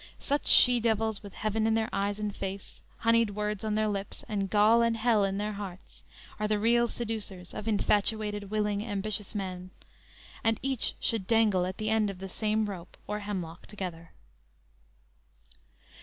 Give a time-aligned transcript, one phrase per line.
[0.17, 4.25] Such she devils, with heaven in their eyes and face, honeyed words on their lips,
[4.27, 6.01] and gall and hell in their hearts,
[6.39, 9.69] are the real seducers of infatuated, willing, ambitious man;
[10.43, 14.11] and each should dangle at the end of the same rope or hemlock together!